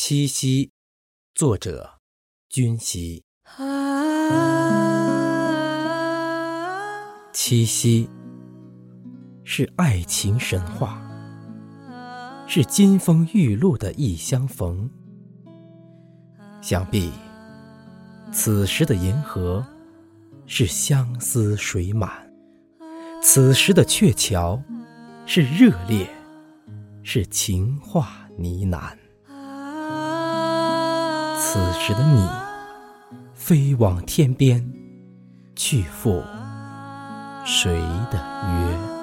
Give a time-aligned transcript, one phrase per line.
[0.00, 0.70] 七夕，
[1.34, 1.98] 作者
[2.48, 3.24] 君熙。
[7.32, 8.08] 七夕
[9.42, 11.02] 是爱情神话，
[12.46, 14.88] 是金风玉露的一相逢。
[16.62, 17.10] 想必
[18.32, 19.66] 此时的银河
[20.46, 22.32] 是相思水满，
[23.20, 24.62] 此时的鹊桥
[25.26, 26.08] 是热烈，
[27.02, 28.96] 是情话呢喃。
[31.50, 32.28] 此时的你，
[33.32, 34.70] 飞往天边，
[35.56, 36.22] 去赴
[37.42, 37.72] 谁
[38.12, 38.97] 的约？